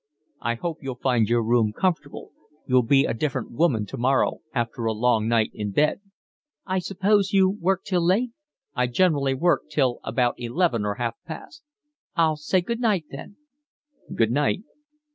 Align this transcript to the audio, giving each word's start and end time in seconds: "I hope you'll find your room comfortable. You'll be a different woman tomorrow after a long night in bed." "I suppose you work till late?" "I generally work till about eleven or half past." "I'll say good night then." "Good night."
"I 0.41 0.55
hope 0.55 0.79
you'll 0.81 0.95
find 0.95 1.29
your 1.29 1.43
room 1.43 1.73
comfortable. 1.73 2.31
You'll 2.67 2.81
be 2.81 3.05
a 3.05 3.13
different 3.13 3.51
woman 3.51 3.85
tomorrow 3.85 4.39
after 4.51 4.85
a 4.85 4.93
long 4.93 5.27
night 5.27 5.51
in 5.53 5.69
bed." 5.69 6.01
"I 6.65 6.79
suppose 6.79 7.33
you 7.33 7.47
work 7.47 7.83
till 7.83 8.03
late?" 8.03 8.31
"I 8.73 8.87
generally 8.87 9.35
work 9.35 9.69
till 9.69 9.99
about 10.03 10.39
eleven 10.39 10.85
or 10.87 10.95
half 10.95 11.17
past." 11.27 11.61
"I'll 12.15 12.35
say 12.37 12.61
good 12.61 12.79
night 12.79 13.05
then." 13.11 13.35
"Good 14.15 14.31
night." 14.31 14.63